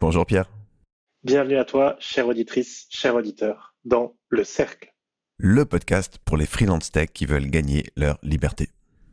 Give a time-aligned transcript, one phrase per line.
[0.00, 0.48] Bonjour Pierre.
[1.24, 4.94] Bienvenue à toi, chère auditrice, cher auditeur, dans Le Cercle.
[5.38, 8.68] Le podcast pour les freelance tech qui veulent gagner leur liberté.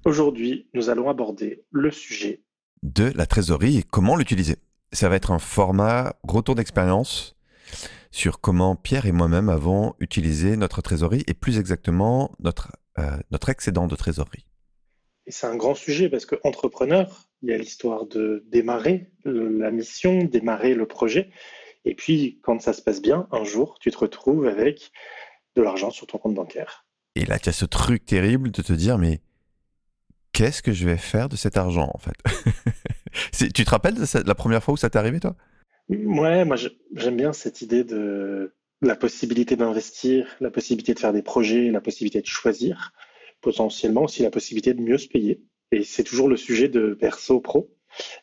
[0.06, 2.44] Aujourd'hui, nous allons aborder le sujet
[2.84, 4.58] de la trésorerie et comment l'utiliser.
[4.92, 7.36] Ça va être un format retour d'expérience
[8.12, 13.50] sur comment Pierre et moi-même avons utilisé notre trésorerie et plus exactement notre, euh, notre
[13.50, 14.46] excédent de trésorerie.
[15.28, 19.72] Et c'est un grand sujet parce que entrepreneur, il y a l'histoire de démarrer la
[19.72, 21.30] mission, démarrer le projet.
[21.84, 24.92] Et puis, quand ça se passe bien, un jour, tu te retrouves avec
[25.56, 26.86] de l'argent sur ton compte bancaire.
[27.16, 29.22] Et là, tu as ce truc terrible de te dire, mais
[30.34, 32.16] qu'est-ce que je vais faire de cet argent, en fait?
[33.32, 35.38] Tu te rappelles de la première fois où ça t'est arrivé, toi?
[35.88, 36.58] Ouais, moi,
[36.94, 41.80] j'aime bien cette idée de la possibilité d'investir, la possibilité de faire des projets, la
[41.80, 42.92] possibilité de choisir
[43.46, 45.44] potentiellement aussi la possibilité de mieux se payer.
[45.72, 47.70] Et c'est toujours le sujet de perso pro.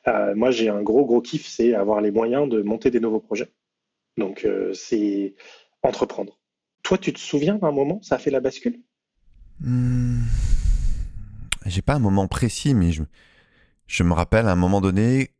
[0.09, 3.21] Euh, moi, j'ai un gros, gros kiff, c'est avoir les moyens de monter des nouveaux
[3.21, 3.53] projets.
[4.19, 5.37] Donc, euh, c'est
[5.85, 6.41] entreprendre.
[6.83, 8.81] Toi, tu te souviens d'un moment, ça a fait la bascule?
[9.61, 10.25] Hmm.
[11.67, 13.05] J'ai pas un moment précis, mais je,
[13.87, 15.31] je me rappelle à un moment donné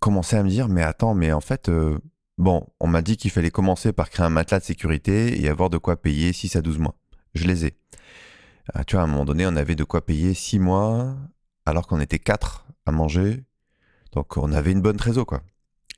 [0.00, 1.98] commencer à me dire, mais attends, mais en fait, euh,
[2.38, 5.68] bon, on m'a dit qu'il fallait commencer par créer un matelas de sécurité et avoir
[5.68, 6.96] de quoi payer 6 à 12 mois.
[7.34, 7.74] Je les ai.
[8.72, 11.16] Ah, tu vois, à un moment donné, on avait de quoi payer six mois,
[11.66, 13.44] alors qu'on était quatre à manger.
[14.12, 15.42] Donc, on avait une bonne trésor, quoi.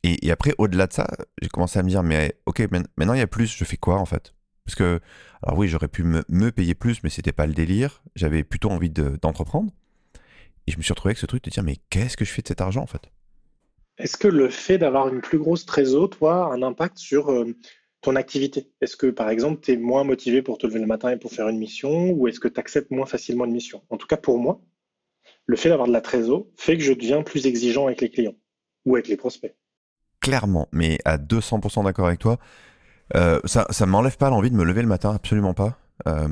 [0.02, 1.06] Et, après, au-delà de ça,
[1.42, 2.60] j'ai commencé à me dire, mais ok,
[2.96, 4.34] maintenant il y a plus, je fais quoi en fait?
[4.64, 5.00] Parce que,
[5.42, 8.02] alors oui, j'aurais pu me, payer plus, mais c'était pas le délire.
[8.14, 9.72] J'avais plutôt envie d'entreprendre.
[10.66, 12.42] et je me suis retrouvé avec ce truc de dire, mais qu'est-ce que je fais
[12.42, 13.10] de cet argent en fait?
[13.98, 17.56] Est-ce que le fait d'avoir une plus grosse trésor, toi, a un impact sur euh,
[18.00, 21.10] ton activité Est-ce que, par exemple, tu es moins motivé pour te lever le matin
[21.10, 23.82] et pour faire une mission ou est-ce que tu acceptes moins facilement une mission?
[23.90, 24.60] En tout cas, pour moi,
[25.46, 28.34] le fait d'avoir de la trésor fait que je deviens plus exigeant avec les clients
[28.84, 29.54] ou avec les prospects.
[30.20, 32.38] Clairement, mais à 200% d'accord avec toi.
[33.14, 35.78] Euh, ça ne m'enlève pas l'envie de me lever le matin, absolument pas.
[36.08, 36.28] Euh,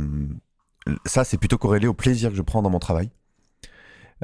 [1.07, 3.11] ça, c'est plutôt corrélé au plaisir que je prends dans mon travail.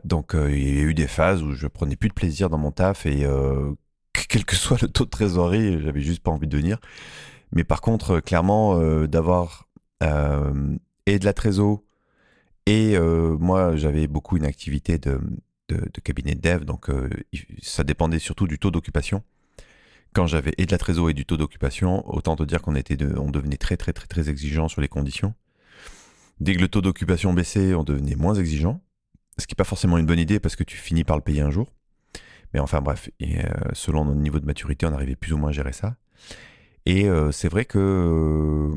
[0.04, 2.58] Donc, euh, il y a eu des phases où je prenais plus de plaisir dans
[2.58, 3.26] mon taf et
[4.12, 6.78] quel que soit le taux de trésorerie, j'avais juste pas envie de venir.
[7.52, 9.68] Mais par contre, euh, clairement, euh, d'avoir
[10.02, 10.76] euh,
[11.06, 11.82] et de la trésor
[12.66, 15.18] et moi, j'avais beaucoup une activité de,
[16.04, 16.88] cabinet de dev, donc
[17.62, 19.24] ça dépendait surtout du taux d'occupation.
[20.12, 22.96] Quand j'avais et de la trésor et du taux d'occupation, autant te dire qu'on était
[23.16, 25.34] on devenait très très très très exigeant sur les conditions.
[26.38, 28.80] Dès que le taux d'occupation baissait, on devenait moins exigeant,
[29.38, 31.40] ce qui n'est pas forcément une bonne idée parce que tu finis par le payer
[31.40, 31.72] un jour.
[32.52, 33.38] Mais enfin bref, et,
[33.72, 35.96] selon notre niveau de maturité, on arrivait plus ou moins à gérer ça.
[36.86, 38.74] Et euh, c'est vrai que euh,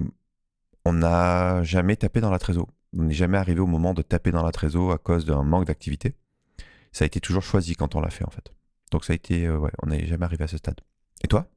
[0.85, 2.67] on n'a jamais tapé dans la trésor.
[2.97, 5.65] On n'est jamais arrivé au moment de taper dans la trésor à cause d'un manque
[5.65, 6.13] d'activité.
[6.91, 8.53] Ça a été toujours choisi quand on l'a fait en fait.
[8.91, 10.81] Donc ça a été, euh, ouais, on n'est jamais arrivé à ce stade.
[11.23, 11.47] Et toi?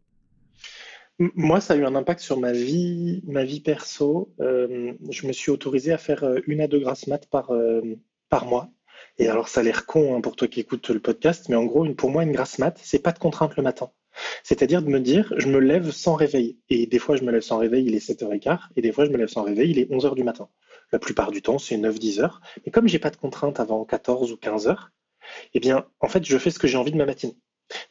[1.19, 4.34] Moi, ça a eu un impact sur ma vie, ma vie perso.
[4.38, 7.50] je me suis autorisé à faire une à deux grasses mat par,
[8.28, 8.71] par mois.
[9.19, 11.65] Et alors, ça a l'air con hein, pour toi qui écoutes le podcast, mais en
[11.65, 13.91] gros, pour moi, une grasse mat, c'est pas de contrainte le matin.
[14.43, 16.59] C'est-à-dire de me dire, je me lève sans réveil.
[16.69, 19.10] Et des fois, je me lève sans réveil, il est 7h15, et des fois, je
[19.10, 20.49] me lève sans réveil, il est 11h du matin.
[20.93, 22.41] La plupart du temps, c'est 9-10 heures.
[22.65, 24.91] Mais comme j'ai pas de contrainte avant 14 ou 15 heures,
[25.55, 27.37] eh bien, en fait, je fais ce que j'ai envie de ma matinée.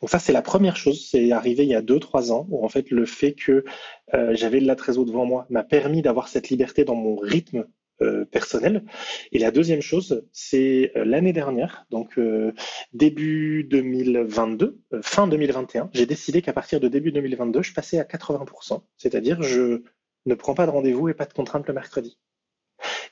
[0.01, 1.07] Donc ça, c'est la première chose.
[1.09, 3.65] C'est arrivé il y a 2-3 ans, où en fait, le fait que
[4.13, 7.65] euh, j'avais de la trésor devant moi m'a permis d'avoir cette liberté dans mon rythme
[8.01, 8.83] euh, personnel.
[9.31, 12.51] Et la deuxième chose, c'est euh, l'année dernière, donc euh,
[12.91, 18.83] début 2022, fin 2021, j'ai décidé qu'à partir de début 2022, je passais à 80%,
[18.97, 19.83] c'est-à-dire je
[20.25, 22.19] ne prends pas de rendez-vous et pas de contrainte le mercredi.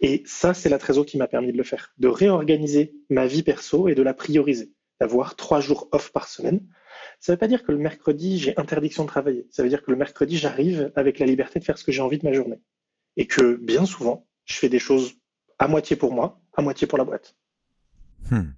[0.01, 3.43] Et ça, c'est la trésor qui m'a permis de le faire, de réorganiser ma vie
[3.43, 6.59] perso et de la prioriser, d'avoir trois jours off par semaine.
[7.21, 9.47] Ça ne veut pas dire que le mercredi, j'ai interdiction de travailler.
[9.49, 12.01] Ça veut dire que le mercredi, j'arrive avec la liberté de faire ce que j'ai
[12.01, 12.59] envie de ma journée.
[13.15, 15.13] Et que bien souvent, je fais des choses
[15.59, 17.35] à moitié pour moi, à moitié pour la boîte.
[18.29, 18.51] Hmm.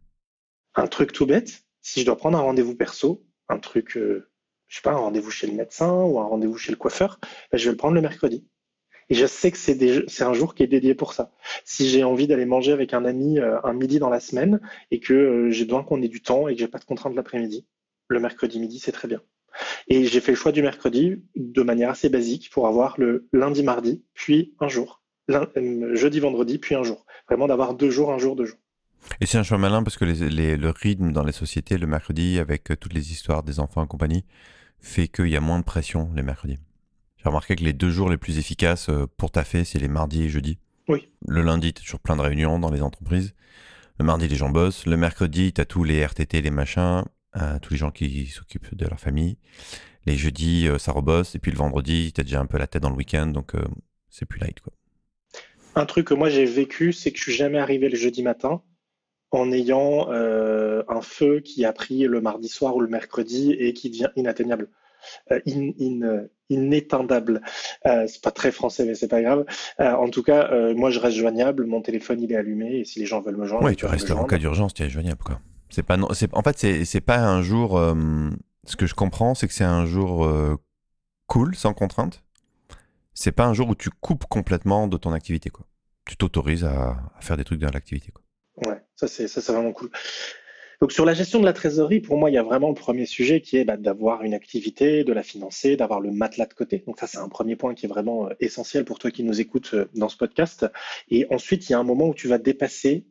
[0.75, 4.29] Un truc tout bête, si je dois prendre un rendez-vous perso, un truc, euh,
[4.67, 7.19] je sais pas, un rendez-vous chez le médecin ou un rendez-vous chez le coiffeur,
[7.51, 8.47] ben, je vais le prendre le mercredi.
[9.09, 11.31] Et je sais que c'est un jour qui est dédié pour ça.
[11.63, 14.59] Si j'ai envie d'aller manger avec un ami euh, un midi dans la semaine
[14.89, 17.15] et que euh, j'ai besoin qu'on ait du temps et que j'ai pas de contrainte
[17.15, 17.67] l'après-midi,
[18.07, 19.21] le mercredi midi, c'est très bien.
[19.87, 23.63] Et j'ai fait le choix du mercredi de manière assez basique pour avoir le lundi,
[23.63, 25.03] mardi, puis un jour.
[25.31, 27.05] Euh, jeudi, vendredi, puis un jour.
[27.27, 28.59] Vraiment d'avoir deux jours, un jour, deux jours.
[29.21, 32.71] Et c'est un choix malin parce que le rythme dans les sociétés, le mercredi, avec
[32.71, 34.25] euh, toutes les histoires des enfants et compagnie,
[34.79, 36.59] fait qu'il y a moins de pression les mercredis.
[37.17, 40.23] J'ai remarqué que les deux jours les plus efficaces euh, pour taffer, c'est les mardis
[40.23, 40.59] et jeudis.
[40.87, 41.09] Oui.
[41.27, 43.33] Le lundi, tu as toujours plein de réunions dans les entreprises.
[43.99, 44.85] Le mardi, les gens bossent.
[44.85, 47.03] Le mercredi, tu as tous les RTT, les machins,
[47.61, 49.37] tous les gens qui s'occupent de leur famille.
[50.05, 52.89] Les jeudis, ça rebosse, et puis le vendredi, t'as déjà un peu la tête dans
[52.89, 53.53] le week-end, donc
[54.09, 54.73] c'est plus light, quoi.
[55.75, 58.61] Un truc que moi j'ai vécu, c'est que je suis jamais arrivé le jeudi matin
[59.31, 63.89] en ayant un feu qui a pris le mardi soir ou le mercredi et qui
[63.89, 64.69] devient inatteignable.
[65.45, 67.41] in, in, inéteindable.
[67.85, 69.45] Euh, c'est pas très français, mais c'est pas grave.
[69.79, 71.65] Euh, en tout cas, euh, moi, je reste joignable.
[71.65, 72.79] Mon téléphone, il est allumé.
[72.79, 74.89] Et si les gens veulent me joindre, oui, tu restes en cas d'urgence, tu es
[74.89, 75.39] joignable, quoi.
[75.69, 77.77] C'est pas non, c'est en fait, c'est c'est pas un jour.
[77.77, 77.95] Euh,
[78.65, 80.55] ce que je comprends, c'est que c'est un jour euh,
[81.27, 82.23] cool, sans contrainte.
[83.15, 85.65] C'est pas un jour où tu coupes complètement de ton activité, quoi.
[86.05, 88.13] Tu t'autorises à, faire des trucs dans l'activité.
[88.67, 89.89] Ouais, ça c'est ça c'est vraiment cool.
[90.81, 93.05] Donc sur la gestion de la trésorerie, pour moi, il y a vraiment le premier
[93.05, 96.83] sujet qui est bah, d'avoir une activité, de la financer, d'avoir le matelas de côté.
[96.85, 99.39] Donc ça, c'est un premier point qui est vraiment euh, essentiel pour toi qui nous
[99.39, 100.67] écoutes euh, dans ce podcast.
[101.09, 103.07] Et ensuite, il y a un moment où tu vas dépasser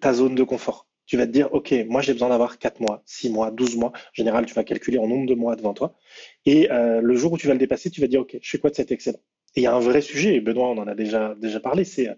[0.00, 0.88] ta zone de confort.
[1.06, 3.90] Tu vas te dire, OK, moi j'ai besoin d'avoir 4 mois, 6 mois, 12 mois.
[3.90, 5.96] En général, tu vas calculer en nombre de mois devant toi.
[6.44, 8.58] Et euh, le jour où tu vas le dépasser, tu vas dire, OK, je fais
[8.58, 9.20] quoi de cet excédent?
[9.54, 11.84] Et il y a un vrai sujet, et Benoît, on en a déjà, déjà parlé,
[11.84, 12.10] c'est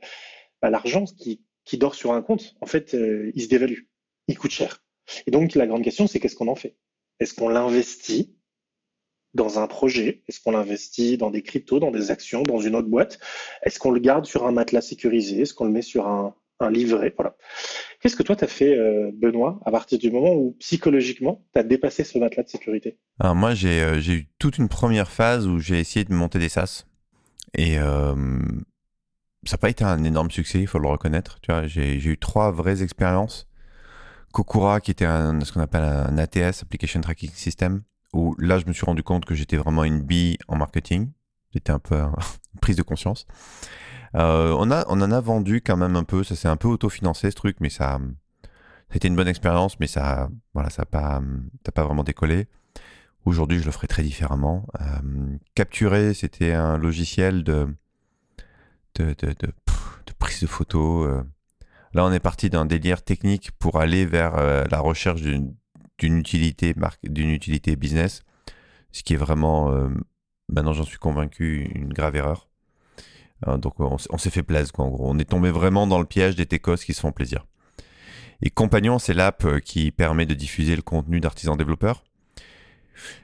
[0.61, 3.83] bah, l'argent qui qui dort sur un compte, en fait, euh, il se dévalue.
[4.27, 4.83] Il coûte cher.
[5.27, 6.79] Et donc, la grande question, c'est qu'est-ce qu'on en fait?
[7.21, 8.35] Est-ce qu'on l'investit
[9.35, 10.23] dans un projet?
[10.29, 13.19] Est-ce qu'on l'investit dans des cryptos, dans des actions, dans une autre boîte?
[13.65, 15.43] Est-ce qu'on le garde sur un matelas sécurisé?
[15.43, 16.35] Est-ce qu'on le met sur un,
[16.71, 17.37] livret Voilà.
[18.01, 21.61] Qu'est-ce que toi, tu as fait, euh, Benoît, à partir du moment où psychologiquement, tu
[21.61, 22.99] as dépassé ce matelas de sécurité?
[23.23, 26.85] Moi, euh, j'ai eu toute une première phase où j'ai essayé de monter des SaaS.
[27.55, 28.15] Et ça
[29.53, 31.39] n'a pas été un énorme succès, il faut le reconnaître.
[31.65, 33.49] J'ai eu trois vraies expériences.
[34.33, 37.83] Kokura, qui était un, ce qu'on appelle un ATS, Application Tracking System,
[38.13, 41.11] où là, je me suis rendu compte que j'étais vraiment une bille en marketing.
[41.53, 42.03] J'étais un peu
[42.61, 43.27] prise de conscience.
[44.15, 46.69] Euh, on, a, on en a vendu quand même un peu, ça s'est un peu
[46.69, 48.01] autofinancé ce truc, mais ça,
[48.91, 51.23] c'était une bonne expérience, mais ça, voilà, ça n'a pas,
[51.75, 52.49] pas vraiment décollé.
[53.25, 54.67] Aujourd'hui, je le ferai très différemment.
[54.81, 57.69] Euh, capturer, c'était un logiciel de,
[58.95, 59.53] de, de,
[60.19, 61.07] prise de photos.
[61.07, 61.23] Euh.
[61.93, 64.37] Là, on est parti d'un délire technique pour aller vers
[64.69, 65.55] la recherche d'une
[66.01, 68.23] utilité, d'une utilité business,
[68.93, 69.73] ce qui est vraiment,
[70.49, 72.48] maintenant j'en suis convaincu, une grave erreur.
[73.47, 75.09] Donc on, s'est fait plaisir, quoi, en gros.
[75.09, 77.47] On est tombé vraiment dans le piège des techos qui se font plaisir.
[78.43, 82.05] Et Compagnon, c'est l'app qui permet de diffuser le contenu d'artisans développeurs.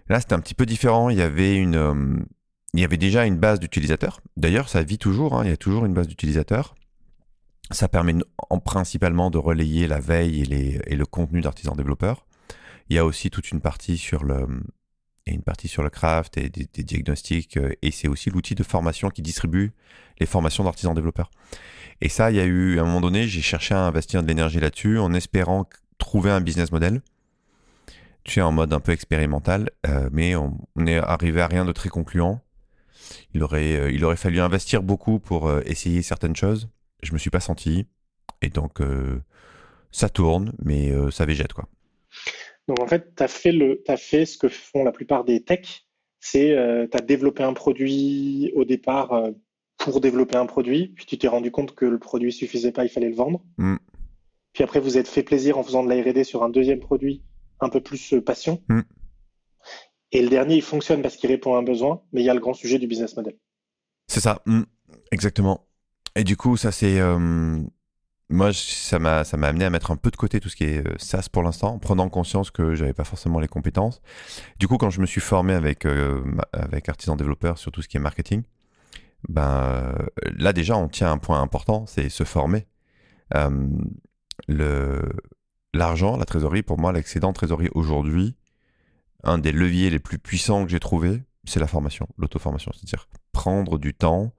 [0.09, 1.11] Là, c'était un petit peu différent.
[1.11, 2.27] Il y avait une,
[2.75, 4.21] il y avait déjà une base d'utilisateurs.
[4.37, 6.75] D'ailleurs, ça vit toujours, hein, il y a toujours une base d'utilisateurs.
[7.71, 8.17] Ça permet
[8.51, 12.27] en, principalement de relayer la veille et, le contenu d'artisans développeurs.
[12.89, 14.47] Il y a aussi toute une partie sur le,
[15.33, 19.11] une partie sur le craft et des, diagnostics, euh, et c'est aussi l'outil de formation
[19.11, 19.73] qui distribue
[20.21, 21.31] les formations d'artisans développeurs.
[22.01, 24.29] Et ça, il y a eu, à un moment donné, j'ai cherché à investir de
[24.29, 25.67] l'énergie là-dessus en espérant
[25.99, 27.01] trouver un business model.
[28.25, 31.65] Tu sais, en mode un peu expérimental, euh, mais on, on est arrivé à rien
[31.65, 32.43] de très concluant.
[33.35, 36.69] Il aurait, euh, il aurait fallu investir beaucoup pour euh, essayer certaines choses.
[37.03, 37.87] Je me suis pas senti.
[38.43, 39.21] Et donc, euh,
[39.91, 41.69] ça tourne, mais ça végète, quoi.
[42.69, 45.43] Donc, en fait, tu as, fait le, as fait ce que font la plupart des
[45.43, 45.87] techs.
[46.21, 46.57] C'est,
[46.91, 49.33] tu as développé un produit au départ
[49.79, 52.89] pour développer un produit, puis tu t'es rendu compte que le produit suffisait pas, il
[52.89, 53.43] fallait le vendre.
[53.59, 53.77] Mm.
[54.53, 57.23] Puis après, vous êtes fait plaisir en faisant de la R&D sur un deuxième produit
[57.61, 58.63] un peu plus passion.
[58.69, 58.81] Mm.
[60.13, 62.35] Et le dernier, il fonctionne parce qu'il répond à un besoin, mais il y a
[62.35, 63.37] le grand sujet du business model.
[64.07, 64.63] C'est ça, mm,
[65.11, 65.67] exactement.
[66.17, 67.01] Et du coup, ça c'est...
[67.01, 67.59] Euh,
[68.31, 70.65] moi, ça m'a, ça m'a amené à mettre un peu de côté tout ce qui
[70.65, 74.01] est euh, SaaS pour l'instant, en prenant conscience que j'avais pas forcément les compétences.
[74.59, 77.89] Du coup, quand je me suis formé avec, euh, avec Artisan Développeur sur tout ce
[77.89, 78.43] qui est marketing,
[79.29, 79.95] ben,
[80.37, 82.67] là déjà, on tient un point important, c'est se former.
[84.49, 85.03] le,
[85.73, 88.37] l'argent, la trésorerie, pour moi, l'excédent de trésorerie aujourd'hui,
[89.23, 92.73] un des leviers les plus puissants que j'ai trouvé, c'est la formation, l'auto-formation.
[92.75, 94.34] C'est-à-dire prendre du temps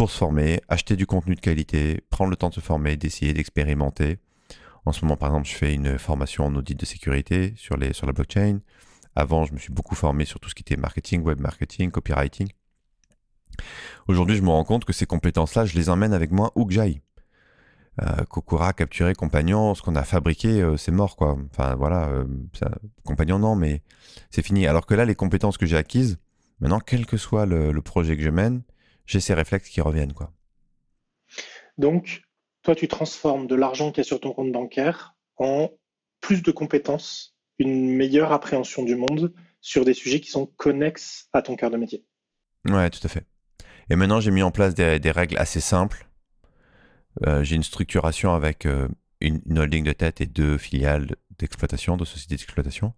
[0.00, 3.34] pour se former, acheter du contenu de qualité, prendre le temps de se former, d'essayer
[3.34, 4.18] d'expérimenter.
[4.86, 7.92] En ce moment, par exemple, je fais une formation en audit de sécurité sur, les,
[7.92, 8.60] sur la blockchain.
[9.14, 12.48] Avant, je me suis beaucoup formé sur tout ce qui était marketing, web marketing, copywriting.
[14.08, 16.72] Aujourd'hui, je me rends compte que ces compétences-là, je les emmène avec moi où que
[16.72, 17.02] j'aille.
[18.00, 21.36] Euh, Kokura, capturé, compagnon, ce qu'on a fabriqué, euh, c'est mort, quoi.
[21.50, 22.24] Enfin, voilà, euh,
[23.04, 23.82] compagnon, non, mais
[24.30, 24.66] c'est fini.
[24.66, 26.16] Alors que là, les compétences que j'ai acquises,
[26.60, 28.62] maintenant, quel que soit le, projet que je mène,
[29.06, 30.32] j'ai ces réflexes qui reviennent, quoi.
[31.78, 32.22] Donc,
[32.62, 35.70] toi, tu transformes de l'argent qui est sur ton compte bancaire en
[36.20, 41.42] plus de compétences, une meilleure appréhension du monde sur des sujets qui sont connexes à
[41.42, 42.04] ton cœur de métier.
[42.66, 43.24] Ouais, tout à fait.
[43.88, 46.06] Et maintenant, j'ai mis en place des règles assez simples
[47.26, 48.88] euh, j'ai une structuration avec euh,
[49.20, 52.94] une, holding de tête et deux filiales d'exploitation, de sociétés d'exploitation.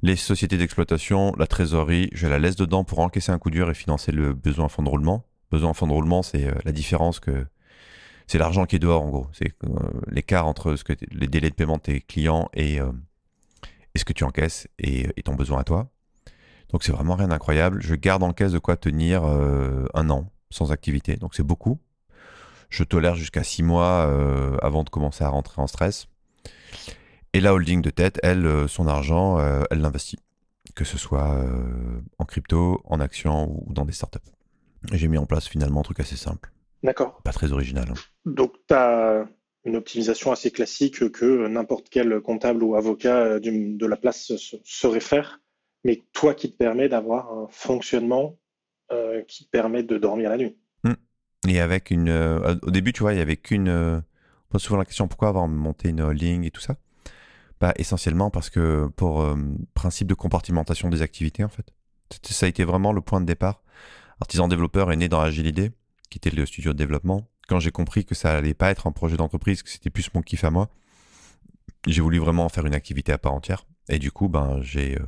[0.00, 3.74] Les sociétés d'exploitation, la trésorerie, je la laisse dedans pour encaisser un coup dur et
[3.74, 5.26] financer le besoin en fonds de roulement.
[5.50, 7.46] Besoin en fonds de roulement, c'est euh, la différence que
[8.28, 9.26] c'est l'argent qui est dehors en gros.
[9.32, 9.68] C'est euh,
[10.06, 12.92] l'écart entre ce que les délais de paiement de tes clients et, euh,
[13.96, 15.90] ce que tu encaisses et, ton besoin à toi.
[16.70, 17.82] Donc c'est vraiment rien d'incroyable.
[17.82, 21.16] Je garde en caisse de quoi tenir un an sans activité.
[21.16, 21.80] Donc c'est beaucoup.
[22.70, 24.02] Je tolère jusqu'à six mois
[24.62, 26.06] avant de commencer à rentrer en stress.
[27.32, 30.18] Et la holding de tête, elle, euh, son argent, euh, elle l'investit.
[30.74, 34.18] Que ce soit euh, en crypto, en actions ou dans des startups.
[34.92, 36.52] J'ai mis en place finalement un truc assez simple.
[36.82, 37.20] D'accord.
[37.24, 37.88] Pas très original.
[37.90, 37.94] Hein.
[38.24, 39.26] Donc, tu as
[39.64, 44.32] une optimisation assez classique que n'importe quel comptable ou avocat de la place
[44.64, 45.40] saurait faire,
[45.84, 48.38] mais toi qui te permet d'avoir un fonctionnement
[49.26, 50.56] qui te permet de dormir la nuit.
[50.84, 50.92] Mmh.
[51.48, 52.08] Et avec une.
[52.62, 53.68] au début, tu vois, il n'y avait qu'une.
[53.68, 54.02] on
[54.48, 56.76] pose souvent la question pourquoi avoir monté une holding et tout ça?
[57.58, 59.36] Pas essentiellement parce que pour euh,
[59.74, 61.72] principe de compartimentation des activités, en fait.
[62.22, 63.62] Ça a été vraiment le point de départ.
[64.20, 65.72] Artisan développeur est né dans Agilité,
[66.10, 67.28] qui était le studio de développement.
[67.48, 70.22] Quand j'ai compris que ça allait pas être un projet d'entreprise, que c'était plus mon
[70.22, 70.70] kiff à moi,
[71.86, 73.66] j'ai voulu vraiment en faire une activité à part entière.
[73.88, 75.04] Et du coup, ben, j'ai euh,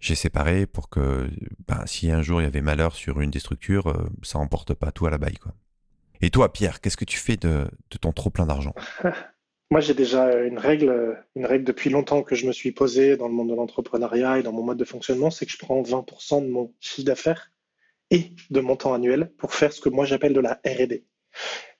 [0.00, 1.30] j'ai séparé pour que
[1.66, 4.74] ben, si un jour il y avait malheur sur une des structures, euh, ça emporte
[4.74, 5.38] pas tout à la baille.
[5.38, 5.52] Quoi.
[6.20, 7.68] Et toi, Pierre, qu'est-ce que tu fais de
[8.00, 8.74] ton trop plein d'argent?
[9.70, 13.28] Moi, j'ai déjà une règle, une règle depuis longtemps que je me suis posée dans
[13.28, 16.44] le monde de l'entrepreneuriat et dans mon mode de fonctionnement, c'est que je prends 20%
[16.44, 17.50] de mon chiffre d'affaires
[18.10, 21.04] et de mon temps annuel pour faire ce que moi j'appelle de la R&D.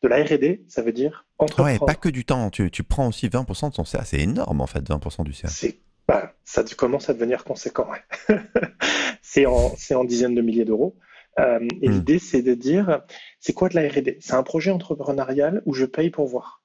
[0.03, 1.71] De la R&D, ça veut dire entreprendre.
[1.71, 2.51] Ouais, pas que du temps.
[2.51, 4.05] Tu, tu prends aussi 20% de ton CA.
[4.05, 5.49] C'est énorme en fait, 20% du CA.
[5.49, 7.89] C'est, bah, ça commence à devenir conséquent.
[9.23, 10.97] c'est en, en dizaines de milliers d'euros.
[11.39, 11.93] Euh, et hmm.
[11.93, 13.03] l'idée, c'est de dire,
[13.41, 16.64] c'est quoi de la R&D C'est un projet entrepreneurial où je paye pour voir.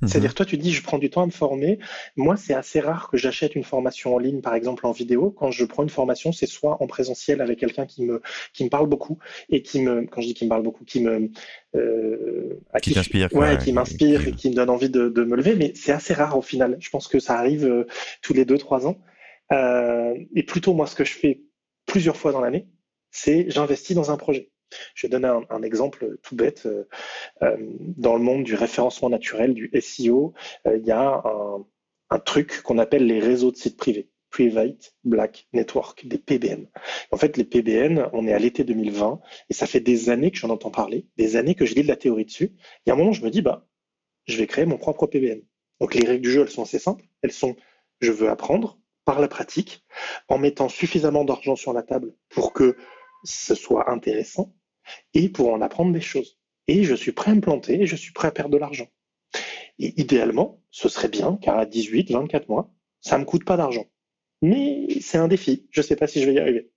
[0.00, 0.08] Mhm.
[0.08, 1.78] C'est-à-dire, toi, tu dis, je prends du temps à me former.
[2.16, 5.30] Moi, c'est assez rare que j'achète une formation en ligne, par exemple en vidéo.
[5.30, 8.68] Quand je prends une formation, c'est soit en présentiel avec quelqu'un qui me, qui me
[8.68, 11.30] parle beaucoup et qui me, quand je dis qui me parle beaucoup, qui me,
[11.74, 15.56] euh, qui, t'inspire, ouais, qui m'inspire et qui me donne envie de, de me lever.
[15.56, 16.76] Mais c'est assez rare au final.
[16.80, 17.86] Je pense que ça arrive euh,
[18.22, 18.98] tous les deux, trois ans.
[19.52, 21.42] Euh, et plutôt, moi, ce que je fais
[21.86, 22.68] plusieurs fois dans l'année,
[23.10, 24.50] c'est j'investis dans un projet.
[24.94, 26.66] Je vais donner un, exemple tout bête.
[26.66, 26.84] Euh,
[27.42, 30.34] euh, dans le monde du référencement naturel, du SEO,
[30.66, 31.22] euh, il y a
[32.10, 34.10] un, truc qu'on appelle les réseaux de sites privés.
[34.30, 36.68] Private Black Network, des PBN.
[37.10, 40.36] En fait, les PBN, on est à l'été 2020 et ça fait des années que
[40.36, 42.52] j'en entends parler, des années que je lis de la théorie dessus.
[42.84, 43.66] Y a un moment, je me dis, bah,
[44.26, 45.40] je vais créer mon propre PBN.
[45.80, 47.06] Donc, les règles du jeu, elles sont assez simples.
[47.22, 47.56] Elles sont,
[48.00, 49.82] je veux apprendre par la pratique
[50.28, 52.76] en mettant suffisamment d'argent sur la table pour que
[53.24, 54.54] ce soit intéressant
[55.14, 56.38] et pour en apprendre des choses.
[56.66, 58.88] Et je suis prêt à me planter et je suis prêt à perdre de l'argent.
[59.78, 63.56] Et idéalement, ce serait bien car à 18, 24 mois, ça ne me coûte pas
[63.56, 63.86] d'argent.
[64.42, 65.66] Mais c'est un défi.
[65.70, 66.70] Je ne sais pas si je vais y arriver.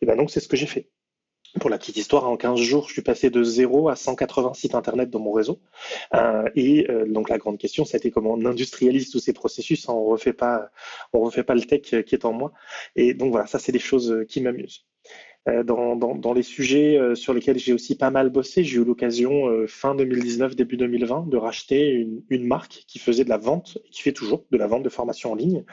[0.00, 0.90] Et ben donc, c'est ce que j'ai fait.
[1.60, 4.74] Pour la petite histoire, en 15 jours, je suis passé de 0 à 180 sites
[4.74, 5.60] internet dans mon réseau.
[6.14, 9.88] Euh, et euh, donc la grande question, c'était comment on industrialise tous ces processus.
[9.88, 10.70] On refait pas,
[11.12, 12.52] on refait pas le tech qui est en moi.
[12.96, 14.84] Et donc voilà, ça c'est des choses qui m'amusent.
[15.46, 18.64] Euh, dans, les sujets euh, sur lesquels j'ai aussi pas mal bossé.
[18.64, 23.24] J'ai eu l'occasion euh, fin 2019, début 2020 de racheter une, une, marque qui faisait
[23.24, 25.64] de la vente, qui fait toujours de la vente de formation en ligne.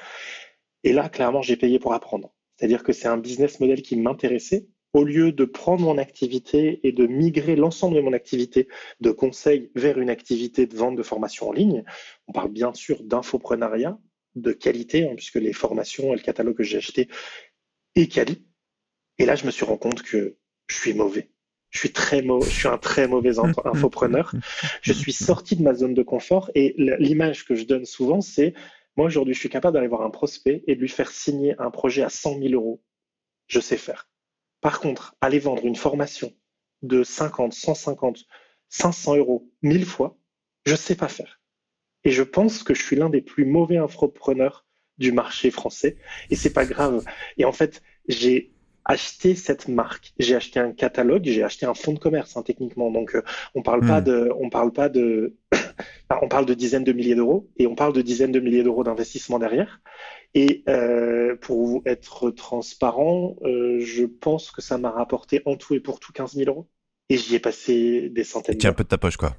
[0.84, 2.34] Et là, clairement, j'ai payé pour apprendre.
[2.58, 4.68] C'est-à-dire que c'est un business model qui m'intéressait.
[4.94, 8.68] Au lieu de prendre mon activité et de migrer l'ensemble de mon activité
[9.00, 11.86] de conseil vers une activité de vente de formation en ligne,
[12.28, 13.98] on parle bien sûr d'infoprenariat,
[14.36, 17.08] de qualité, hein, puisque les formations et le catalogue que j'ai acheté
[17.96, 18.44] est quali.
[19.22, 20.36] Et là, je me suis rendu compte que
[20.66, 21.30] je suis mauvais.
[21.70, 24.34] Je suis très mauvais, je suis un très mauvais infopreneur.
[24.82, 28.56] Je suis sorti de ma zone de confort et l'image que je donne souvent, c'est
[28.98, 31.70] moi aujourd'hui, je suis capable d'aller voir un prospect et de lui faire signer un
[31.70, 32.84] projet à 100 000 euros.
[33.46, 34.10] Je sais faire.
[34.60, 36.34] Par contre, aller vendre une formation
[36.82, 38.26] de 50, 150,
[38.70, 40.18] 500 euros mille fois,
[40.66, 41.40] je sais pas faire.
[42.04, 44.66] Et je pense que je suis l'un des plus mauvais infopreneurs
[44.98, 45.98] du marché français
[46.32, 47.06] et c'est pas grave.
[47.38, 48.52] Et en fait, j'ai
[48.86, 50.14] acheter cette marque.
[50.20, 52.92] J'ai acheté un catalogue, j'ai acheté un fonds de commerce hein, techniquement.
[52.92, 53.22] Donc euh,
[53.56, 54.06] on parle pas hmm.
[54.06, 55.36] de, on parle pas de,
[56.22, 58.84] on parle de dizaines de milliers d'euros et on parle de dizaines de milliers d'euros
[58.84, 59.82] d'investissement derrière.
[60.34, 65.80] Et euh, pour être transparent, euh, je pense que ça m'a rapporté en tout et
[65.80, 66.68] pour tout 15 000 euros.
[67.10, 68.58] Et j'y ai passé des centaines.
[68.58, 69.36] Tiens un peu de ta poche quoi.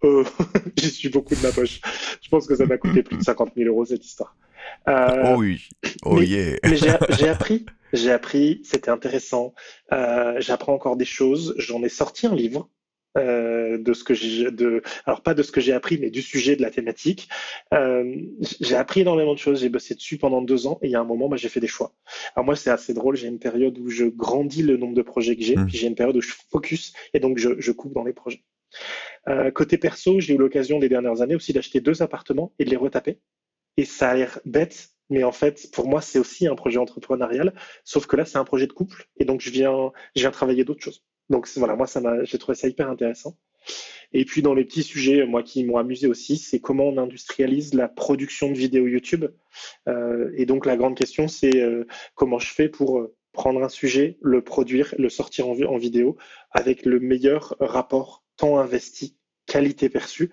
[0.76, 1.80] J'y suis beaucoup de ma poche.
[2.22, 4.36] Je pense que ça m'a coûté plus de 50 000 euros cette histoire.
[4.86, 5.68] Oh oui,
[6.04, 6.56] oh yeah.
[6.64, 6.88] mais j'ai
[7.28, 9.54] appris, j'ai appris, c'était intéressant.
[9.92, 11.54] Euh, J'apprends encore des choses.
[11.58, 12.70] J'en ai sorti un livre
[13.16, 16.22] euh, de ce que j'ai, de, alors pas de ce que j'ai appris, mais du
[16.22, 17.28] sujet de la thématique.
[17.72, 18.14] Euh,
[18.60, 19.60] j'ai appris énormément de choses.
[19.60, 21.60] J'ai bossé dessus pendant deux ans et il y a un moment, bah, j'ai fait
[21.60, 21.94] des choix.
[22.36, 23.16] Alors moi, c'est assez drôle.
[23.16, 25.66] J'ai une période où je grandis le nombre de projets que j'ai, mmh.
[25.66, 28.44] puis j'ai une période où je focus et donc je, je coupe dans les projets.
[29.28, 32.70] Euh, côté perso, j'ai eu l'occasion les dernières années aussi d'acheter deux appartements et de
[32.70, 33.18] les retaper.
[33.78, 37.54] Et ça a l'air bête, mais en fait, pour moi, c'est aussi un projet entrepreneurial,
[37.84, 39.92] sauf que là, c'est un projet de couple, et donc je viens,
[40.32, 41.04] travailler d'autres choses.
[41.30, 41.86] Donc voilà, moi,
[42.24, 43.38] j'ai trouvé ça hyper intéressant.
[44.12, 47.72] Et puis dans les petits sujets, moi, qui m'ont amusé aussi, c'est comment on industrialise
[47.72, 49.26] la production de vidéos YouTube.
[49.88, 53.68] Euh, et donc la grande question, c'est euh, comment je fais pour euh, prendre un
[53.68, 56.16] sujet, le produire, le sortir en vidéo
[56.50, 59.17] avec le meilleur rapport temps investi
[59.48, 60.30] qualité perçue.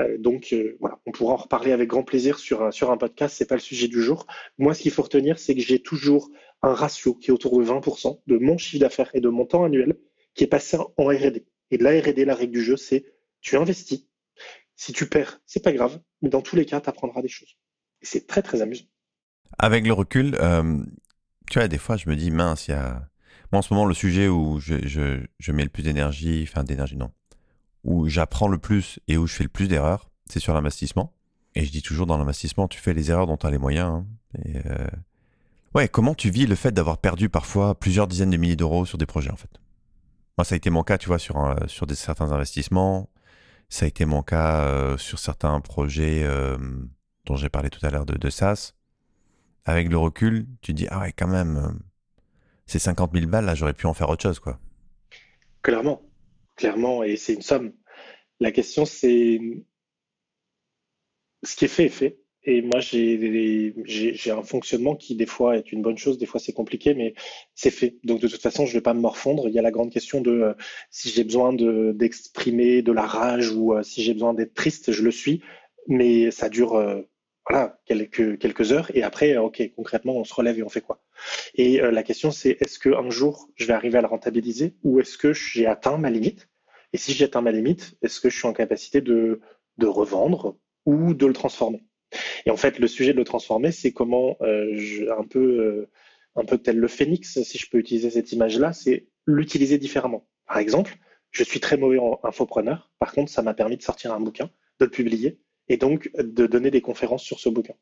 [0.00, 2.96] Euh, donc euh, voilà, on pourra en reparler avec grand plaisir sur un, sur un
[2.96, 4.26] podcast, c'est pas le sujet du jour.
[4.58, 6.30] Moi, ce qu'il faut retenir, c'est que j'ai toujours
[6.62, 9.64] un ratio qui est autour de 20% de mon chiffre d'affaires et de mon temps
[9.64, 9.96] annuel
[10.34, 11.46] qui est passé en R&D.
[11.70, 13.04] Et de la R&D, la règle du jeu, c'est
[13.40, 14.06] tu investis.
[14.74, 17.56] Si tu perds, c'est pas grave, mais dans tous les cas, tu apprendras des choses.
[18.02, 18.86] Et c'est très très amusant.
[19.58, 20.82] Avec le recul, euh,
[21.48, 23.08] tu vois, des fois, je me dis mince, il y a
[23.52, 26.64] moi en ce moment le sujet où je, je, je mets le plus d'énergie, enfin
[26.64, 27.12] d'énergie non,
[27.84, 31.12] où j'apprends le plus et où je fais le plus d'erreurs, c'est sur l'investissement.
[31.54, 33.88] Et je dis toujours dans l'investissement, tu fais les erreurs dont tu as les moyens.
[33.88, 34.06] Hein.
[34.44, 34.88] Et euh,
[35.74, 38.96] Ouais, comment tu vis le fait d'avoir perdu parfois plusieurs dizaines de milliers d'euros sur
[38.96, 39.50] des projets en fait?
[40.38, 43.10] Moi, ça a été mon cas, tu vois, sur, sur des, certains investissements.
[43.68, 46.56] Ça a été mon cas euh, sur certains projets euh,
[47.24, 48.72] dont j'ai parlé tout à l'heure de, de SaaS.
[49.64, 51.80] Avec le recul, tu te dis, ah ouais, quand même,
[52.66, 54.58] ces 50 000 balles, là, j'aurais pu en faire autre chose, quoi.
[55.62, 56.02] Clairement
[56.56, 57.72] clairement, et c'est une somme.
[58.40, 59.40] La question, c'est
[61.42, 62.18] ce qui est fait est fait.
[62.46, 66.52] Et moi, j'ai un fonctionnement qui, des fois, est une bonne chose, des fois, c'est
[66.52, 67.14] compliqué, mais
[67.54, 67.96] c'est fait.
[68.04, 69.48] Donc, de toute façon, je ne vais pas me morfondre.
[69.48, 70.54] Il y a la grande question de euh,
[70.90, 75.02] si j'ai besoin d'exprimer de, la rage ou euh, si j'ai besoin d'être triste, je
[75.02, 75.42] le suis.
[75.88, 77.00] Mais ça dure euh,
[77.86, 78.90] quelques, quelques heures.
[78.94, 81.02] Et après, OK, concrètement, on se relève et on fait quoi?
[81.54, 85.16] Et la question, c'est est-ce qu'un jour, je vais arriver à le rentabiliser ou est-ce
[85.16, 86.48] que j'ai atteint ma limite?
[86.94, 89.40] Et si j'ai atteint ma limite, est-ce que je suis en capacité de,
[89.82, 91.84] revendre ou de le transformer?
[92.46, 95.90] Et en fait, le sujet de le transformer, c'est comment, euh, un, euh,
[96.36, 100.28] un peu tel le phénix, si je peux utiliser cette image-là, c'est l'utiliser différemment.
[100.46, 100.96] Par exemple,
[101.32, 102.92] je suis très mauvais en infopreneur.
[103.00, 106.46] Par contre, ça m'a permis de sortir un bouquin, de le publier et donc de
[106.46, 107.74] donner des conférences sur ce bouquin.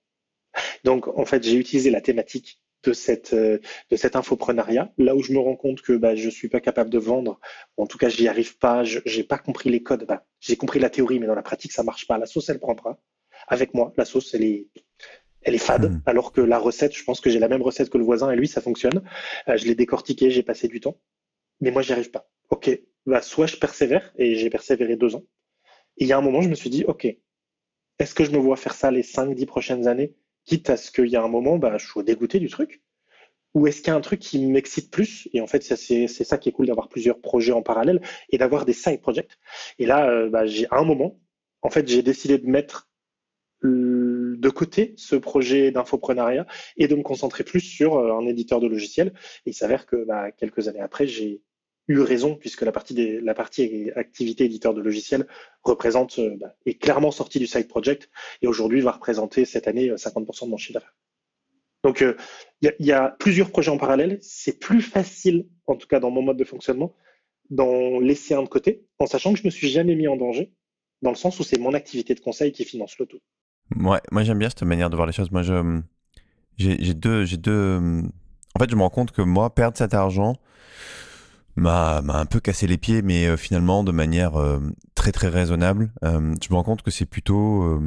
[0.84, 3.58] Donc, en fait, j'ai utilisé la thématique de cette euh,
[3.90, 4.92] de cet infoprenariat.
[4.98, 7.40] Là où je me rends compte que bah, je suis pas capable de vendre
[7.76, 10.80] en tout cas j'y arrive pas je j'ai pas compris les codes bah, j'ai compris
[10.80, 12.18] la théorie mais dans la pratique ça marche pas.
[12.18, 12.98] La sauce elle prend pas.
[13.48, 14.68] Avec moi la sauce elle est
[15.42, 15.90] elle est fade.
[15.90, 16.02] Hmm.
[16.06, 18.36] alors que la recette je pense que j'ai la même recette que le voisin et
[18.36, 19.02] lui ça fonctionne.
[19.48, 20.98] Euh, je l'ai décortiqué j'ai passé du temps.
[21.60, 22.28] Mais moi j'y arrive pas.
[22.50, 22.70] Ok
[23.06, 25.24] bah soit je persévère et j'ai persévéré deux ans.
[25.98, 27.06] Et il y a un moment je me suis dit ok
[27.98, 31.08] est-ce que je me vois faire ça les 5-10 prochaines années, quitte à ce qu'il
[31.08, 32.82] y a un moment, bah, je sois dégoûté du truc
[33.54, 35.28] Ou est-ce qu'il y a un truc qui m'excite plus?
[35.32, 38.00] Et en fait, c'est ça qui est cool d'avoir plusieurs projets en parallèle
[38.30, 39.38] et d'avoir des side projects.
[39.78, 41.20] Et là, euh, bah, j'ai un moment,
[41.62, 42.88] en fait, j'ai décidé de mettre
[43.64, 48.66] de côté ce projet d'infoprenariat et de me concentrer plus sur euh, un éditeur de
[48.66, 49.12] logiciels.
[49.46, 51.42] Et il s'avère que bah, quelques années après, j'ai
[51.88, 55.26] eu raison puisque la partie, la partie activité éditeur de logiciels
[55.62, 59.90] représente, euh, bah, est clairement sortie du side project et aujourd'hui va représenter cette année
[59.90, 60.94] 50% euh, de mon chiffre d'affaires.
[61.84, 62.06] Donc il
[62.68, 64.18] euh, y, y, a plusieurs projets en parallèle.
[64.22, 66.94] C'est plus facile, en tout cas dans mon mode de fonctionnement,
[67.50, 70.52] d'en laisser un de côté, en sachant que je me suis jamais mis en danger,
[71.02, 73.20] dans le sens où c'est mon activité de conseil qui finance le tout.
[73.74, 75.30] Moi j'aime bien cette manière de voir les choses.
[75.32, 75.42] Moi,
[76.58, 77.80] j'ai deux, j'ai deux.
[78.54, 80.36] En fait, je me rends compte que moi, perdre cet argent,
[81.56, 84.60] m'a un peu cassé les pieds, mais euh, finalement de manière euh,
[84.94, 85.92] très très raisonnable.
[86.04, 87.80] Euh, je me rends compte que c'est plutôt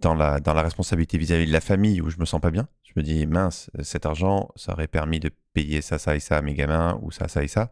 [0.00, 2.68] dans la dans la responsabilité vis-à-vis de la famille où je me sens pas bien.
[2.84, 6.38] Je me dis mince, cet argent, ça aurait permis de payer ça, ça et ça
[6.38, 7.70] à mes gamins ou ça, ça et ça.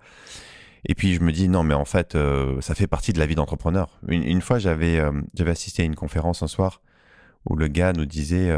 [0.89, 2.17] Et puis je me dis non, mais en fait,
[2.61, 3.99] ça fait partie de la vie d'entrepreneur.
[4.09, 5.01] Une, une, fois, j'avais
[5.35, 6.83] j'avais assisté à une conférence un soir
[7.49, 8.55] où le gars nous disait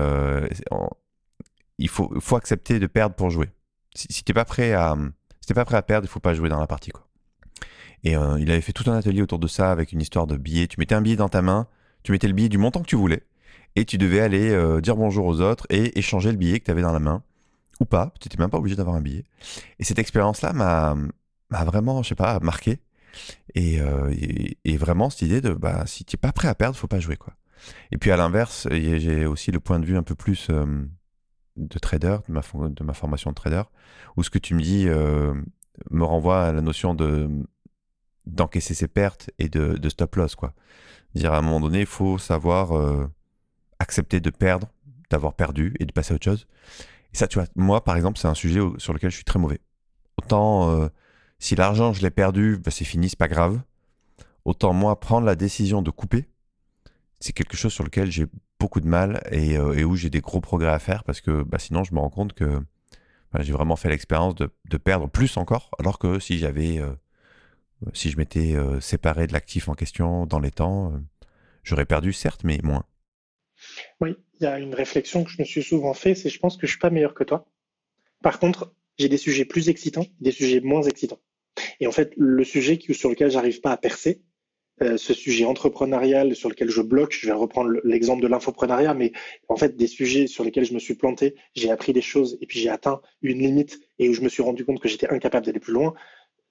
[1.79, 3.51] il faut faut accepter de perdre pour jouer.
[3.95, 4.97] Si, si t'es pas prêt à
[5.49, 7.07] t'es pas prêt à perdre, il faut pas jouer dans la partie quoi.
[8.05, 10.37] Et euh, il avait fait tout un atelier autour de ça avec une histoire de
[10.37, 10.69] billets.
[10.69, 11.67] Tu mettais un billet dans ta main,
[12.05, 13.25] tu mettais le billet du montant que tu voulais,
[13.75, 16.71] et tu devais aller euh, dire bonjour aux autres et échanger le billet que tu
[16.71, 17.23] avais dans la main,
[17.81, 18.13] ou pas.
[18.21, 19.25] Tu n'étais même pas obligé d'avoir un billet.
[19.79, 20.97] Et cette expérience-là m'a,
[21.51, 22.79] m'a vraiment, je sais pas, marqué.
[23.55, 24.15] Et, euh,
[24.65, 27.01] et, vraiment cette idée de, bah, si tu n'es pas prêt à perdre, faut pas
[27.01, 27.33] jouer quoi.
[27.91, 30.51] Et puis à l'inverse, j'ai aussi le point de vue un peu plus
[31.59, 32.33] de trader, de
[32.85, 33.63] ma, formation de trader,
[34.17, 35.35] où ce que tu me dis euh,
[35.91, 37.29] me renvoie à la notion de
[38.27, 40.53] d'encaisser ses pertes et de, stop loss, quoi.
[41.15, 43.07] Dire à un moment donné, il faut savoir euh,
[43.79, 44.69] accepter de perdre,
[45.09, 46.47] d'avoir perdu et de passer à autre chose.
[47.15, 49.61] Ça, tu vois, moi, par exemple, c'est un sujet sur lequel je suis très mauvais.
[50.19, 50.89] Autant, euh,
[51.39, 53.61] si l'argent, je l'ai perdu, bah, c'est fini, c'est pas grave.
[54.45, 56.29] Autant, moi, prendre la décision de couper,
[57.21, 58.27] c'est quelque chose sur lequel j'ai
[58.59, 61.59] beaucoup de mal et, euh, où j'ai des gros progrès à faire parce que bah,
[61.59, 62.61] sinon, je me rends compte que
[63.33, 66.93] bah, j'ai vraiment fait l'expérience de, perdre plus encore, alors que si j'avais euh,
[67.93, 70.93] si je m'étais euh, séparé de l'actif en question dans les temps,
[71.63, 72.85] j'aurais perdu certes, mais moins.
[74.01, 76.57] Oui, il y a une réflexion que je me suis souvent fait, c'est je pense
[76.57, 77.49] que je suis pas meilleur que toi.
[78.23, 81.21] Par contre, j'ai des sujets plus excitants, des sujets moins excitants.
[81.81, 84.23] Et en fait, le sujet sur lequel j'arrive pas à percer,
[84.97, 89.13] ce sujet entrepreneurial sur lequel je bloque, je vais reprendre l'exemple de l'infoprenariat, mais
[89.49, 92.47] en fait, des sujets sur lesquels je me suis planté, j'ai appris des choses et
[92.47, 95.47] puis j'ai atteint une limite et où je me suis rendu compte que j'étais incapable
[95.47, 95.95] d'aller plus loin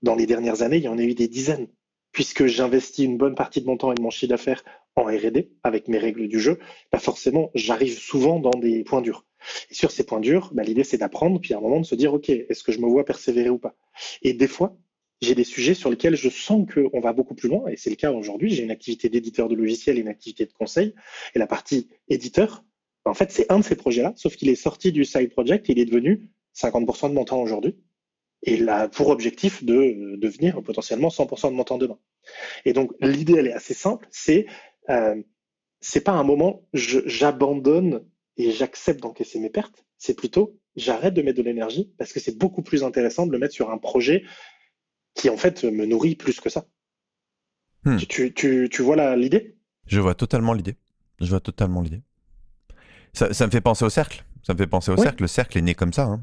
[0.01, 1.67] dans les dernières années, il y en a eu des dizaines.
[2.11, 4.63] Puisque j'investis une bonne partie de mon temps et de mon chiffre d'affaires
[4.95, 6.57] en R&D avec mes règles du jeu,
[6.91, 9.25] bah forcément, j'arrive souvent dans des points durs.
[9.69, 11.95] Et sur ces points durs, bah l'idée c'est d'apprendre, puis à un moment de se
[11.95, 13.75] dire, OK, est-ce que je me vois persévérer ou pas?
[14.23, 14.75] Et des fois,
[15.21, 17.95] j'ai des sujets sur lesquels je sens qu'on va beaucoup plus loin, et c'est le
[17.95, 18.51] cas aujourd'hui.
[18.51, 20.93] J'ai une activité d'éditeur de logiciels et une activité de conseil.
[21.33, 22.63] Et la partie éditeur,
[23.05, 25.73] en fait, c'est un de ces projets-là, sauf qu'il est sorti du side project et
[25.73, 27.75] il est devenu 50% de mon temps aujourd'hui
[28.43, 31.97] et il a pour objectif de devenir potentiellement 100% de mon temps demain.
[32.65, 34.45] Et donc l'idée elle est assez simple, c'est
[34.89, 35.21] euh,
[35.79, 38.05] c'est pas un moment j'abandonne
[38.37, 42.37] et j'accepte d'encaisser mes pertes, c'est plutôt j'arrête de mettre de l'énergie parce que c'est
[42.37, 44.23] beaucoup plus intéressant de le mettre sur un projet
[45.17, 46.65] qui en fait me nourrit plus que ça.
[47.83, 47.97] Hmm.
[47.97, 49.57] Tu, tu, tu, vois l'idée?
[49.87, 50.77] Je vois totalement l'idée.
[51.19, 52.01] Je vois totalement l'idée.
[53.13, 54.23] Ça, ça, me fait penser au cercle.
[54.43, 55.23] Ça me fait penser au cercle.
[55.23, 56.05] Le cercle est né comme ça.
[56.05, 56.21] Hein.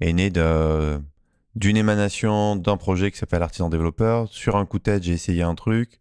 [0.00, 4.28] Est né d'une émanation d'un projet qui s'appelle Artisan Développeur.
[4.28, 5.98] Sur un coup de tête, j'ai essayé un truc.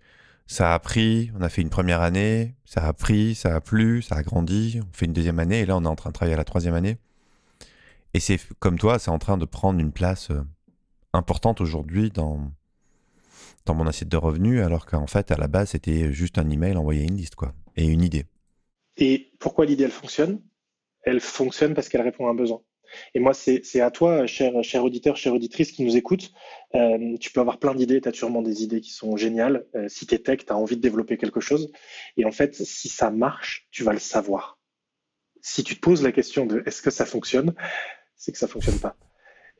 [0.47, 4.01] Ça a pris, on a fait une première année, ça a pris, ça a plu,
[4.01, 6.13] ça a grandi, on fait une deuxième année et là on est en train de
[6.13, 6.97] travailler à la troisième année.
[8.13, 10.41] Et c'est comme toi, c'est en train de prendre une place euh,
[11.13, 12.51] importante aujourd'hui dans,
[13.65, 16.77] dans mon assiette de revenus, alors qu'en fait, à la base, c'était juste un email
[16.77, 18.25] envoyé à une liste, quoi, et une idée.
[18.97, 20.41] Et pourquoi l'idée, elle fonctionne?
[21.03, 22.61] Elle fonctionne parce qu'elle répond à un besoin.
[23.13, 26.31] Et moi, c'est à toi, cher, cher auditeur, chère auditrice qui nous écoute.
[26.75, 29.65] Euh, tu peux avoir plein d'idées, tu as sûrement des idées qui sont géniales.
[29.75, 31.71] Euh, si tu es tech, tu as envie de développer quelque chose.
[32.17, 34.59] Et en fait, si ça marche, tu vas le savoir.
[35.41, 37.55] Si tu te poses la question de est-ce que ça fonctionne,
[38.15, 38.95] c'est que ça fonctionne pas.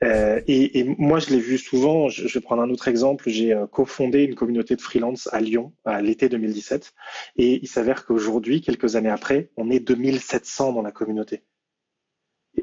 [0.04, 2.10] Euh, et, et, moi, je l'ai vu souvent.
[2.10, 3.30] Je, je, vais prendre un autre exemple.
[3.30, 6.94] J'ai euh, cofondé une communauté de freelance à Lyon à l'été 2017.
[7.38, 11.44] Et il s'avère qu'aujourd'hui, quelques années après, on est 2700 dans la communauté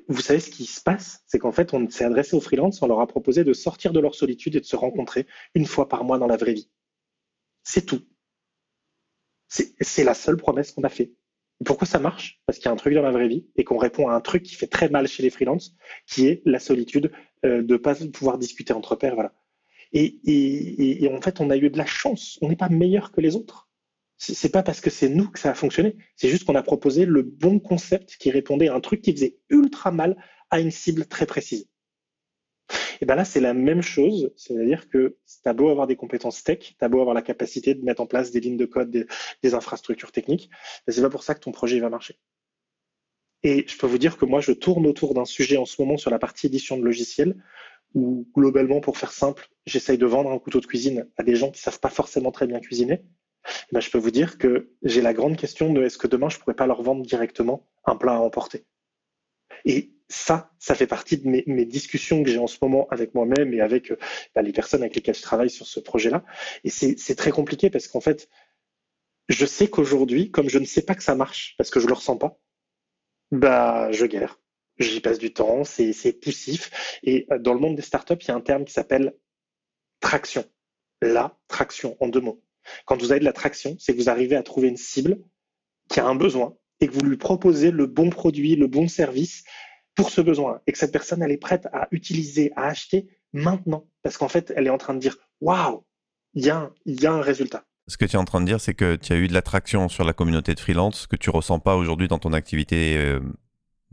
[0.09, 1.22] vous savez ce qui se passe?
[1.27, 4.01] C'est qu'en fait, on s'est adressé aux freelances, on leur a proposé de sortir de
[4.01, 6.70] leur solitude et de se rencontrer une fois par mois dans la vraie vie.
[7.62, 8.03] C'est tout.
[9.48, 11.12] C'est la seule promesse qu'on a fait.
[11.64, 12.40] Pourquoi ça marche?
[12.46, 14.20] Parce qu'il y a un truc dans la vraie vie et qu'on répond à un
[14.20, 17.10] truc qui fait très mal chez les freelances, qui est la solitude
[17.44, 19.14] euh, de ne pas pouvoir discuter entre pairs.
[19.14, 19.32] Voilà.
[19.92, 22.38] Et, en fait, on a eu de la chance.
[22.42, 23.68] On n'est pas meilleur que les autres
[24.18, 25.96] c'est pas parce que c'est nous que ça a fonctionné.
[26.16, 29.38] C'est juste qu'on a proposé le bon concept qui répondait à un truc qui faisait
[29.48, 30.16] ultra mal
[30.50, 31.68] à une cible très précise.
[33.00, 34.32] Et ben là, c'est la même chose.
[34.37, 37.74] C'est-à-dire que tu as beau avoir des compétences tech, tu as beau avoir la capacité
[37.74, 40.50] de mettre en place des lignes de code, des, infrastructures techniques,
[40.87, 42.18] ben c'est pas pour ça que ton projet va marcher.
[43.42, 45.96] Et je peux vous dire que moi, je tourne autour d'un sujet en ce moment
[45.96, 47.37] sur la partie édition de logiciels
[47.94, 51.50] où globalement, pour faire simple, j'essaye de vendre un couteau de cuisine à des gens
[51.50, 53.02] qui savent pas forcément très bien cuisiner
[53.72, 56.38] ben, je peux vous dire que j'ai la grande question de est-ce que demain je
[56.38, 58.66] pourrais pas leur vendre directement un plat à emporter?
[60.08, 63.60] Ça, ça fait partie de mes, discussions que j'ai en ce moment avec moi-même et
[63.60, 63.92] avec
[64.34, 66.24] ben, les personnes avec lesquelles je travaille sur ce projet-là.
[66.64, 68.28] Et c'est très compliqué parce qu'en fait,
[69.28, 71.92] je sais qu'aujourd'hui, comme je ne sais pas que ça marche parce que je le
[71.92, 72.40] ressens pas,
[73.30, 74.40] bah je galère.
[74.78, 76.98] J'y passe du temps, c'est poussif.
[77.02, 79.14] Et euh, dans le monde des startups, il y a un terme qui s'appelle
[80.00, 80.44] traction.
[81.02, 82.42] La traction, en deux mots.
[82.86, 85.18] Quand vous avez de la traction, c'est que vous arrivez à trouver une cible
[85.90, 89.44] qui a un besoin et que vous lui proposez le bon produit, le bon service
[89.98, 93.87] pour ce besoin et que cette personne elle est prête à utiliser, à acheter maintenant
[94.02, 95.84] parce qu'en fait elle est en train de dire waouh,
[96.34, 97.64] il y, a un résultat.
[97.88, 99.88] Ce que tu es en train de dire, c'est que tu as eu de l'attraction
[99.88, 103.18] sur la communauté de freelance que tu ressens pas aujourd'hui dans ton activité, euh,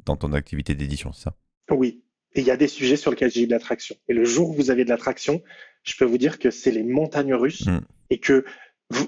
[0.06, 1.36] dans ton activité d'édition, c'est ça?
[1.72, 2.04] Oui.
[2.34, 3.96] Et il y a des sujets sur lesquels j'ai eu de l'attraction.
[4.10, 5.42] Et le jour où vous avez de l'attraction,
[5.84, 7.80] je peux vous dire que c'est les montagnes russes mm.
[8.12, 8.46] et que
[8.92, 9.00] tu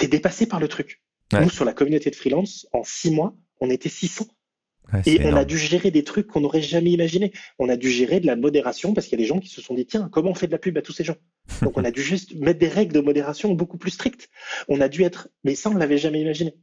[0.00, 1.02] es dépassé par le truc.
[1.32, 4.26] Nous, sur la communauté de freelance, en six mois, on était 600.
[5.06, 7.32] Et on a dû gérer des trucs qu'on n'aurait jamais imaginé.
[7.58, 9.60] On a dû gérer de la modération parce qu'il y a des gens qui se
[9.62, 11.16] sont dit tiens, comment on fait de la pub à tous ces gens?
[11.62, 14.28] Donc on a dû juste mettre des règles de modération beaucoup plus strictes.
[14.68, 16.54] On a dû être, mais ça on l'avait jamais imaginé.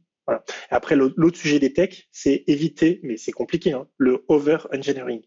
[0.70, 5.22] Après l'autre sujet des techs, c'est éviter, mais c'est compliqué, hein, le over engineering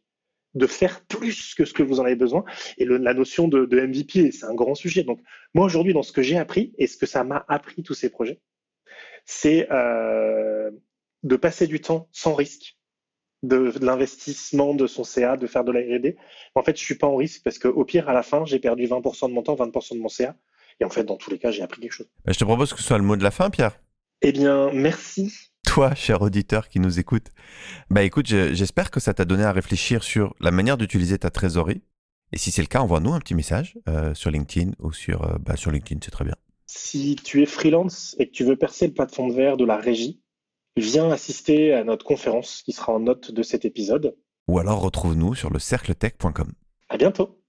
[0.53, 2.45] de faire plus que ce que vous en avez besoin.
[2.77, 5.03] Et la notion de, MVP, c'est un grand sujet.
[5.03, 5.19] Donc,
[5.53, 8.09] moi, aujourd'hui, dans ce que j'ai appris et ce que ça m'a appris, tous ces
[8.09, 8.39] projets,
[9.25, 10.69] c'est euh,
[11.23, 12.77] de passer du temps sans risque
[13.43, 16.17] de, l'investissement de son CA, de faire de la R&D.
[16.55, 18.85] En fait, je suis pas en risque parce qu'au pire, à la fin, j'ai perdu
[18.85, 20.35] 20% de mon temps, 20% de mon CA.
[20.79, 22.09] Et en fait, dans tous les cas, j'ai appris quelque chose.
[22.25, 23.79] Bah, je te propose que ce soit le mot de la fin, Pierre.
[24.21, 25.31] Eh bien, merci.
[25.65, 27.27] Toi, cher auditeur qui nous écoute.
[27.89, 31.83] Bah écoute, j'espère que ça t'a donné à réfléchir sur la manière d'utiliser ta trésorerie.
[32.31, 35.37] Et si c'est le cas, envoie-nous un petit message euh, sur LinkedIn ou sur, euh,
[35.39, 36.35] bah, sur LinkedIn, c'est très bien.
[36.65, 39.77] Si tu es freelance et que tu veux percer le plafond de verre de la
[39.77, 40.22] régie,
[40.75, 44.15] viens assister à notre conférence qui sera en note de cet épisode.
[44.47, 46.51] Ou alors retrouve-nous sur le cercletech.com.
[46.89, 47.42] À bientôt.